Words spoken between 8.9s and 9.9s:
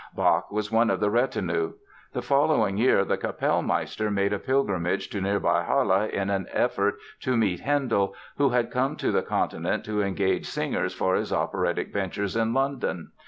to the Continent